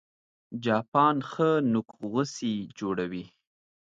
چاپان 0.63 1.15
ښه 1.29 1.49
نوک 1.71 1.89
غوڅي 2.09 2.53
جوړوي 2.79 3.23